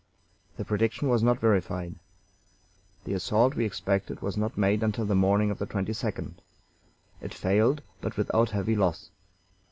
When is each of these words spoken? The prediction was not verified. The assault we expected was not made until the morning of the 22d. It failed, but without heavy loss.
The 0.57 0.65
prediction 0.65 1.09
was 1.09 1.21
not 1.21 1.37
verified. 1.39 1.93
The 3.03 3.13
assault 3.13 3.53
we 3.53 3.65
expected 3.65 4.19
was 4.19 4.35
not 4.35 4.57
made 4.57 4.81
until 4.81 5.05
the 5.05 5.13
morning 5.13 5.51
of 5.51 5.59
the 5.59 5.67
22d. 5.67 6.37
It 7.21 7.35
failed, 7.35 7.83
but 8.01 8.17
without 8.17 8.49
heavy 8.49 8.75
loss. 8.75 9.11